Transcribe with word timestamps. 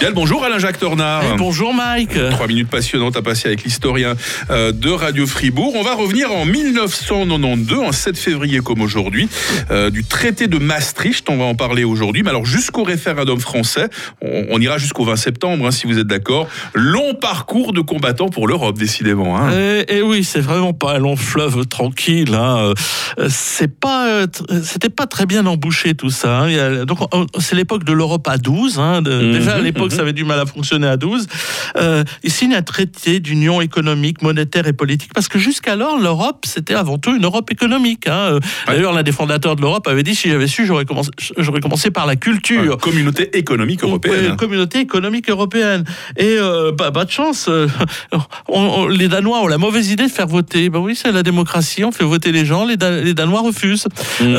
Bien, 0.00 0.12
bonjour 0.12 0.42
Alain-Jacques 0.42 0.78
Tornard. 0.78 1.22
Eh, 1.34 1.36
bonjour 1.36 1.74
Mike. 1.74 2.18
Trois 2.30 2.46
minutes 2.46 2.70
passionnantes 2.70 3.18
à 3.18 3.22
passer 3.22 3.48
avec 3.48 3.64
l'historien 3.64 4.14
euh, 4.48 4.72
de 4.72 4.88
Radio 4.88 5.26
Fribourg. 5.26 5.74
On 5.76 5.82
va 5.82 5.94
revenir 5.94 6.32
en 6.32 6.46
1992, 6.46 7.80
en 7.80 7.92
7 7.92 8.16
février 8.16 8.60
comme 8.60 8.80
aujourd'hui, 8.80 9.28
euh, 9.70 9.90
du 9.90 10.02
traité 10.04 10.46
de 10.46 10.56
Maastricht. 10.56 11.28
On 11.28 11.36
va 11.36 11.44
en 11.44 11.54
parler 11.54 11.84
aujourd'hui. 11.84 12.22
Mais 12.22 12.30
alors 12.30 12.46
jusqu'au 12.46 12.82
référendum 12.82 13.40
français, 13.40 13.90
on, 14.22 14.46
on 14.48 14.58
ira 14.58 14.78
jusqu'au 14.78 15.04
20 15.04 15.16
septembre, 15.16 15.66
hein, 15.66 15.70
si 15.70 15.86
vous 15.86 15.98
êtes 15.98 16.06
d'accord. 16.06 16.48
Long 16.72 17.12
parcours 17.12 17.74
de 17.74 17.82
combattants 17.82 18.30
pour 18.30 18.48
l'Europe, 18.48 18.78
décidément. 18.78 19.36
Hein. 19.36 19.52
Et, 19.52 19.98
et, 19.98 20.02
oui, 20.02 20.24
c'est 20.24 20.40
vraiment 20.40 20.72
pas 20.72 20.94
un 20.94 20.98
long 20.98 21.16
fleuve 21.16 21.66
tranquille. 21.66 22.34
Hein. 22.34 22.72
C'est 23.28 23.78
pas, 23.78 24.24
c'était 24.64 24.88
pas 24.88 25.06
très 25.06 25.26
bien 25.26 25.44
embouché 25.44 25.92
tout 25.92 26.08
ça. 26.08 26.44
Hein. 26.44 26.86
Donc 26.86 27.00
c'est 27.38 27.54
l'époque 27.54 27.84
de 27.84 27.92
l'Europe 27.92 28.26
à 28.28 28.38
12. 28.38 28.78
Hein, 28.78 29.02
de, 29.02 29.10
mmh, 29.10 29.32
déjà 29.32 29.54
à 29.56 29.58
l'époque, 29.58 29.89
mmh. 29.90 29.96
ça 29.96 30.02
avait 30.02 30.12
du 30.12 30.24
mal 30.24 30.40
à 30.40 30.46
fonctionner 30.46 30.86
à 30.86 30.96
12. 30.96 31.26
Euh, 31.76 32.04
il 32.22 32.30
signe 32.30 32.54
un 32.54 32.62
traité 32.62 33.20
d'union 33.20 33.60
économique, 33.60 34.22
monétaire 34.22 34.66
et 34.66 34.72
politique 34.72 35.12
parce 35.14 35.28
que 35.28 35.38
jusqu'alors 35.38 35.98
l'Europe 35.98 36.44
c'était 36.46 36.74
avant 36.74 36.98
tout 36.98 37.14
une 37.14 37.24
Europe 37.24 37.50
économique. 37.50 38.06
Hein. 38.08 38.38
D'ailleurs, 38.66 38.92
l'un 38.92 39.02
des 39.02 39.12
fondateurs 39.12 39.56
de 39.56 39.60
l'Europe 39.60 39.86
avait 39.88 40.02
dit 40.02 40.14
si 40.14 40.30
j'avais 40.30 40.46
su, 40.46 40.66
j'aurais 40.66 40.84
commencé, 40.84 41.10
j'aurais 41.38 41.60
commencé 41.60 41.90
par 41.90 42.06
la 42.06 42.16
culture. 42.16 42.78
Communauté 42.78 43.36
économique 43.36 43.82
européenne. 43.82 44.36
Communauté 44.36 44.80
économique 44.80 45.28
européenne. 45.28 45.84
Et 46.16 46.36
euh, 46.38 46.72
bah, 46.72 46.90
bah, 46.90 47.04
de 47.04 47.10
chance, 47.10 47.46
euh, 47.48 47.66
on, 48.48 48.60
on, 48.60 48.86
les 48.88 49.08
Danois 49.08 49.42
ont 49.42 49.46
la 49.46 49.58
mauvaise 49.58 49.90
idée 49.90 50.06
de 50.06 50.12
faire 50.12 50.26
voter. 50.26 50.70
Bah 50.70 50.78
oui, 50.78 50.96
c'est 50.96 51.12
la 51.12 51.22
démocratie, 51.22 51.84
on 51.84 51.92
fait 51.92 52.04
voter 52.04 52.32
les 52.32 52.44
gens, 52.44 52.64
les, 52.64 52.76
Dan 52.76 53.02
les 53.02 53.14
Danois 53.14 53.40
refusent. 53.40 53.88
Mmh. 54.20 54.36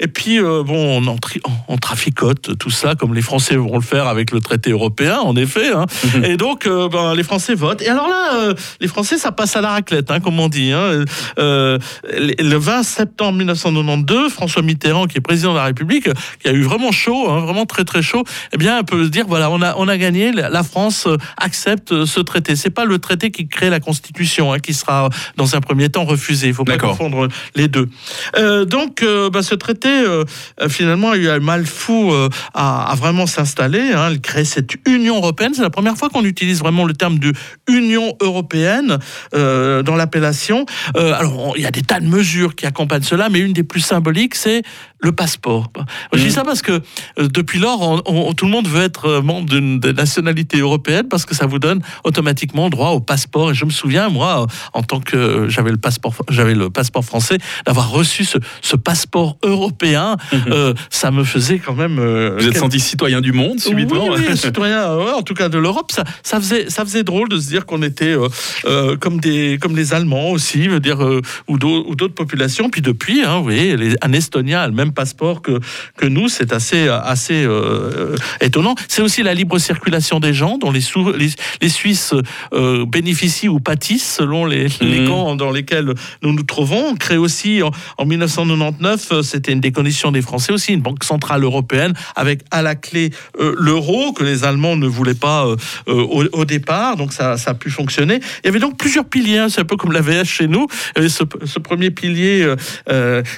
et 0.00 0.08
puis 0.08 0.40
bon, 0.40 1.02
on, 1.02 1.06
en 1.06 1.16
on, 1.44 1.52
on 1.68 1.78
traficote 1.78 2.58
tout 2.58 2.70
ça 2.70 2.94
comme 2.94 3.14
les 3.14 3.22
Français 3.22 3.56
vont 3.56 3.76
le 3.76 3.82
faire 3.82 4.06
avec 4.06 4.30
le 4.30 4.40
traité 4.40 4.70
européen 4.70 4.91
en 5.00 5.36
effet. 5.36 5.72
Hein. 5.72 5.86
Mmh. 6.04 6.24
Et 6.24 6.36
donc, 6.36 6.66
euh, 6.66 6.88
ben, 6.88 7.14
les 7.14 7.22
Français 7.22 7.54
votent. 7.54 7.82
Et 7.82 7.88
alors 7.88 8.08
là, 8.08 8.34
euh, 8.34 8.54
les 8.80 8.88
Français, 8.88 9.18
ça 9.18 9.32
passe 9.32 9.56
à 9.56 9.60
la 9.60 9.70
raclette, 9.70 10.10
hein, 10.10 10.20
comme 10.20 10.38
on 10.38 10.48
dit. 10.48 10.72
Hein. 10.72 11.04
Euh, 11.38 11.78
le 12.04 12.56
20 12.56 12.82
septembre 12.82 13.38
1992, 13.38 14.32
François 14.32 14.62
Mitterrand, 14.62 15.06
qui 15.06 15.18
est 15.18 15.20
président 15.20 15.52
de 15.52 15.58
la 15.58 15.64
République, 15.64 16.08
qui 16.40 16.48
a 16.48 16.52
eu 16.52 16.62
vraiment 16.62 16.92
chaud, 16.92 17.28
hein, 17.28 17.40
vraiment 17.40 17.66
très 17.66 17.84
très 17.84 18.02
chaud, 18.02 18.24
eh 18.52 18.56
bien, 18.56 18.82
peut 18.82 19.04
se 19.04 19.08
dire 19.08 19.26
voilà, 19.26 19.50
on 19.50 19.62
a 19.62 19.74
on 19.76 19.88
a 19.88 19.96
gagné. 19.96 20.32
La 20.32 20.62
France 20.62 21.08
accepte 21.36 22.04
ce 22.04 22.20
traité. 22.20 22.56
C'est 22.56 22.70
pas 22.70 22.84
le 22.84 22.98
traité 22.98 23.30
qui 23.30 23.48
crée 23.48 23.70
la 23.70 23.80
Constitution, 23.80 24.52
qui 24.62 24.74
sera 24.74 25.08
dans 25.36 25.56
un 25.56 25.60
premier 25.60 25.88
temps 25.88 26.04
refusé. 26.04 26.48
Il 26.48 26.54
faut 26.54 26.64
pas 26.64 26.78
confondre 26.78 27.28
les 27.54 27.68
deux. 27.68 27.88
Donc, 28.66 29.04
bah, 29.32 29.42
ce 29.42 29.54
traité, 29.54 30.04
finalement, 30.68 31.14
il 31.14 31.28
a 31.28 31.34
eu 31.34 31.36
un 31.36 31.40
mal 31.40 31.66
fou 31.66 32.12
à, 32.54 32.90
à, 32.90 32.94
vraiment 32.94 33.26
s'installer. 33.26 33.92
Il 34.10 34.20
crée 34.20 34.44
cette 34.44 34.72
union 34.86 35.16
européenne. 35.16 35.52
C'est 35.54 35.62
la 35.62 35.70
première 35.70 35.96
fois 35.96 36.08
qu'on 36.08 36.24
utilise 36.24 36.60
vraiment 36.60 36.84
le 36.84 36.94
terme 36.94 37.18
de 37.18 37.32
Union 37.68 38.16
européenne 38.20 38.98
euh, 39.34 39.82
dans 39.82 39.96
l'appellation. 39.96 40.66
Euh, 40.96 41.12
alors, 41.14 41.54
il 41.56 41.62
y 41.62 41.66
a 41.66 41.70
des 41.70 41.82
tas 41.82 42.00
de 42.00 42.06
mesures 42.06 42.54
qui 42.54 42.66
accompagnent 42.66 43.02
cela, 43.02 43.28
mais 43.28 43.40
une 43.40 43.52
des 43.52 43.62
plus 43.62 43.80
symboliques, 43.80 44.34
c'est 44.34 44.62
le 45.00 45.12
passeport. 45.12 45.70
Mmh. 45.76 45.82
Je 46.14 46.22
dis 46.22 46.30
ça 46.30 46.44
parce 46.44 46.62
que 46.62 46.72
euh, 47.18 47.28
depuis 47.28 47.58
lors, 47.58 47.80
on, 47.82 48.02
on, 48.06 48.34
tout 48.34 48.44
le 48.44 48.52
monde 48.52 48.68
veut 48.68 48.82
être 48.82 49.20
membre 49.20 49.48
d'une 49.48 49.78
nationalité 49.78 50.58
européenne 50.58 51.08
parce 51.08 51.26
que 51.26 51.34
ça 51.34 51.46
vous 51.46 51.58
donne 51.58 51.80
automatiquement 52.04 52.70
droit 52.70 52.90
au 52.90 53.00
passeport. 53.00 53.50
Et 53.50 53.54
je 53.54 53.64
me 53.64 53.70
souviens, 53.70 54.08
moi, 54.08 54.46
en 54.72 54.82
tant 54.82 55.00
que 55.00 55.48
j'avais 55.48 55.70
le 55.70 55.76
passeport, 55.76 56.14
j'avais 56.28 56.54
le 56.54 56.70
passeport 56.70 57.04
français, 57.04 57.38
d'avoir 57.66 57.90
reçu 57.90 58.24
ce, 58.24 58.38
ce, 58.60 58.76
passeport 58.76 59.36
européen, 59.42 60.16
mmh. 60.32 60.74
ça 60.90 61.10
me 61.10 61.24
faisait 61.24 61.58
quand 61.58 61.74
même. 61.74 61.96
Vous 61.96 62.46
êtes 62.46 62.52
quel... 62.52 62.60
senti 62.60 62.80
citoyen 62.80 63.20
du 63.20 63.32
monde 63.32 63.60
subitement 63.60 64.06
Oui, 64.08 64.22
oui 64.28 64.36
ouais, 64.72 65.12
en 65.12 65.22
tout 65.22 65.34
cas 65.34 65.48
de 65.48 65.58
l'Europe. 65.58 65.92
Ça, 65.92 66.04
ça 66.22 66.38
faisait, 66.38 66.70
ça 66.70 66.84
faisait 66.84 67.04
drôle 67.04 67.28
de 67.28 67.38
se 67.38 67.48
dire 67.48 67.66
qu'on 67.66 67.82
était 67.82 68.16
euh, 68.64 68.96
comme 68.96 69.20
des, 69.20 69.58
comme 69.60 69.76
les 69.76 69.94
Allemands 69.94 70.30
aussi, 70.30 70.68
veut 70.68 70.80
dire 70.80 71.00
ou 71.48 71.58
d'autres 71.58 72.14
populations. 72.14 72.70
Puis 72.70 72.82
depuis, 72.82 73.22
hein, 73.22 73.38
vous 73.38 73.44
voyez, 73.44 73.76
les, 73.76 73.94
un 74.02 74.12
Estonien 74.12 74.60
a 74.60 74.66
le 74.66 74.74
même 74.74 74.92
passeport 74.92 75.42
que, 75.42 75.60
que 75.96 76.06
nous, 76.06 76.28
c'est 76.28 76.52
assez, 76.52 76.88
assez 76.88 77.44
euh, 77.44 78.16
étonnant. 78.40 78.74
C'est 78.88 79.02
aussi 79.02 79.22
la 79.22 79.34
libre 79.34 79.58
circulation 79.58 80.20
des 80.20 80.34
gens, 80.34 80.58
dont 80.58 80.70
les, 80.70 80.80
sous, 80.80 81.12
les, 81.12 81.30
les 81.60 81.68
Suisses 81.68 82.14
euh, 82.52 82.84
bénéficient 82.86 83.48
ou 83.48 83.60
pâtissent 83.60 84.16
selon 84.16 84.44
les, 84.44 84.66
mmh. 84.66 84.70
les 84.82 85.04
camps 85.04 85.36
dans 85.36 85.50
lesquels 85.50 85.94
nous 86.22 86.32
nous 86.32 86.42
trouvons. 86.42 86.90
On 86.90 86.96
crée 86.96 87.16
aussi 87.16 87.62
en, 87.62 87.70
en 87.98 88.04
1999, 88.04 89.22
c'était 89.22 89.52
une 89.52 89.60
des 89.60 89.72
conditions 89.72 90.12
des 90.12 90.22
Français 90.22 90.52
aussi, 90.52 90.72
une 90.72 90.82
banque 90.82 91.04
centrale 91.04 91.44
européenne 91.44 91.94
avec 92.16 92.40
à 92.50 92.62
la 92.62 92.74
clé 92.74 93.10
euh, 93.38 93.54
l'euro 93.58 94.12
que 94.12 94.24
les 94.24 94.44
Allemands 94.44 94.61
ne 94.76 94.86
voulaient 94.86 95.14
pas 95.14 95.46
euh, 95.46 95.56
au, 95.86 96.24
au, 96.32 96.44
départ, 96.44 96.96
donc 96.96 97.12
ça, 97.12 97.36
ça, 97.36 97.52
a 97.52 97.54
pu 97.54 97.70
fonctionner. 97.70 98.20
Il 98.42 98.46
y 98.46 98.48
avait 98.48 98.58
donc 98.58 98.76
plusieurs 98.78 99.04
piliers, 99.04 99.38
hein, 99.38 99.48
c'est 99.48 99.60
un 99.60 99.64
peu 99.64 99.76
comme 99.76 99.92
la 99.92 100.00
VS 100.00 100.24
chez 100.24 100.48
nous. 100.48 100.66
Ce, 100.96 101.08
ce, 101.08 101.58
premier 101.58 101.90
pilier 101.90 102.46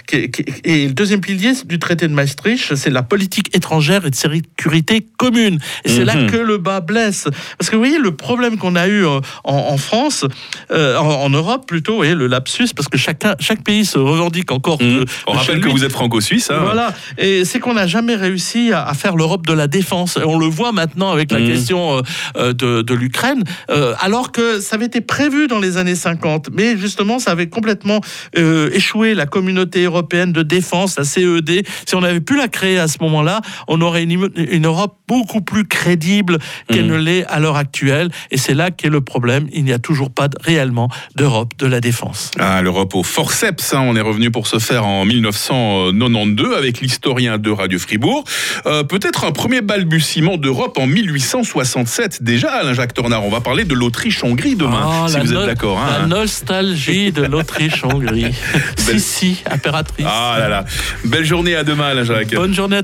qui, 0.07 0.31
qui, 0.31 0.45
et 0.65 0.87
le 0.87 0.93
deuxième 0.93 1.21
pilier 1.21 1.53
du 1.65 1.79
traité 1.79 2.09
de 2.09 2.13
Maastricht, 2.13 2.75
c'est 2.75 2.91
la 2.91 3.03
politique 3.03 3.55
étrangère 3.57 4.07
et 4.07 4.11
de 4.11 4.15
sécurité 4.15 5.07
commune. 5.17 5.59
Et 5.85 5.89
c'est 5.89 6.05
là 6.05 6.15
que 6.27 6.37
le 6.37 6.59
bas 6.59 6.81
blesse. 6.81 7.29
Parce 7.59 7.71
que 7.71 7.77
vous 7.77 7.83
voyez, 7.83 7.99
le 7.99 8.15
problème 8.15 8.59
qu'on 8.59 8.77
a 8.77 8.89
eu 8.89 9.05
en, 9.07 9.21
en 9.45 9.77
France, 9.77 10.25
euh, 10.71 10.97
en, 10.97 11.25
en, 11.25 11.31
Europe 11.31 11.67
plutôt, 11.67 12.05
et 12.05 12.15
le 12.15 12.27
lapsus, 12.27 12.69
parce 12.75 12.89
que 12.89 12.99
chacun, 12.99 13.35
chaque 13.41 13.63
pays 13.63 13.85
se 13.85 13.99
revendique 13.99 14.53
encore. 14.53 14.81
Mmh. 14.83 15.01
De, 15.01 15.05
On 15.27 15.33
rappelle 15.33 15.61
que 15.61 15.69
vous 15.69 15.85
êtes 15.85 15.93
franco-suisse. 15.93 16.51
Hein. 16.51 16.61
Voilà. 16.63 16.95
Et 17.19 17.45
c'est 17.45 17.61
qu'on 17.61 17.75
n'a 17.75 17.87
jamais 17.87 18.15
réussi 18.15 18.73
à, 18.73 18.87
à 18.87 18.95
faire 18.95 19.17
l'Europe 19.17 19.47
de 19.47 19.53
la 19.53 19.67
défense. 19.67 20.17
Et 20.17 20.25
on 20.25 20.39
le 20.39 20.47
voit 20.47 20.73
maintenant 20.73 21.04
avec 21.13 21.33
la 21.33 21.41
mmh. 21.41 21.47
question 21.47 22.03
euh, 22.37 22.53
de, 22.53 22.83
de 22.83 22.95
l'Ukraine, 22.95 23.45
euh, 23.71 23.95
alors 24.01 24.33
que 24.33 24.61
ça 24.61 24.77
avait 24.77 24.87
été 24.87 25.01
prévu 25.01 25.47
dans 25.47 25.59
les 25.59 25.77
années 25.77 25.95
50. 25.95 26.51
Mais 26.53 26.77
justement, 26.77 27.19
ça 27.19 27.31
avait 27.33 27.49
complètement 27.49 28.01
euh, 28.37 28.71
échoué 28.73 29.15
la 29.15 29.27
communauté 29.27 29.85
européenne 29.85 30.33
de 30.33 30.43
défense, 30.43 30.99
la 30.99 31.05
CE 31.05 31.41
si 31.87 31.95
on 31.95 32.03
avait 32.03 32.21
pu 32.21 32.37
la 32.37 32.49
créer 32.49 32.79
à 32.79 32.89
ce 32.89 32.99
moment-là, 33.03 33.41
on 33.69 33.81
aurait 33.81 34.03
une, 34.03 34.31
une, 34.37 34.67
Europe 34.67 34.97
beaucoup 35.09 35.41
plus 35.41 35.67
crédible 35.67 36.39
qu'elle 36.69 36.87
mmh. 36.87 36.93
ne 36.93 36.97
l'est 36.97 37.27
à 37.27 37.41
l'heure 37.41 37.57
actuelle. 37.57 38.11
Et 38.31 38.37
c'est 38.37 38.55
là 38.55 38.71
qu'est 38.71 38.89
le 38.89 39.01
problème. 39.01 39.49
Il 39.53 39.65
n'y 39.65 39.73
a 39.73 39.79
toujours 39.79 40.11
pas 40.11 40.29
de, 40.29 40.37
réellement 40.41 40.89
d'Europe 41.17 41.53
de 41.59 41.67
la 41.67 41.81
défense. 41.81 42.31
Ah, 42.39 42.63
l'Europe 42.63 42.95
au 42.95 43.03
forceps. 43.03 43.75
Hein. 43.75 43.81
On 43.83 43.97
est 43.97 44.01
revenu 44.01 44.31
pour 44.31 44.47
ce 44.47 44.59
faire 44.59 44.87
en 44.87 45.05
1992 45.05 46.55
avec 46.55 46.81
l'historien 46.81 47.39
de 47.39 47.51
Radio 47.51 47.79
Fribourg. 47.79 48.25
Euh, 48.67 48.85
Peut-être 48.85 49.25
un 49.25 49.33
premier 49.33 49.61
balbutiement 49.61 50.37
d'Europe 50.37 50.79
en 50.79 50.87
1867. 50.95 52.23
Déjà, 52.23 52.53
Alain-Jacques 52.53 52.95
Tornard, 52.95 53.25
on 53.25 53.31
va 53.31 53.41
parler 53.41 53.65
de 53.65 53.75
l'Autriche-Hongrie 53.75 54.55
demain, 54.55 55.05
oh, 55.05 55.09
si 55.09 55.19
vous 55.19 55.33
no 55.33 55.41
êtes 55.41 55.47
d'accord. 55.47 55.79
Hein. 55.79 56.01
La 56.01 56.07
nostalgie 56.07 57.11
de 57.11 57.23
l'Autriche-Hongrie. 57.23 58.35
si, 58.77 59.01
si, 59.01 59.43
impératrice. 59.51 60.07
Ah 60.09 60.37
là 60.39 60.49
là. 60.49 60.65
Belle 61.05 61.25
journée 61.25 61.57
à 61.57 61.65
demain, 61.65 61.89
Alain 61.89 62.05
Jacques. 62.05 62.35
Bonne 62.35 62.55
journée 62.55 62.77
à 62.77 62.83